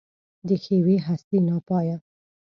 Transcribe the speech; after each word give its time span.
د 0.47 0.49
ښېوې 0.63 0.97
هستي 1.07 1.37
ناپایه 1.47 1.97